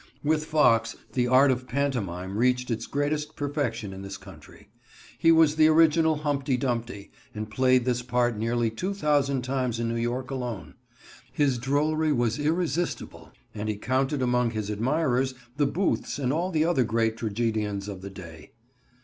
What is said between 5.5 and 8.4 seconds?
the original "Humpty Dumpty," and played this part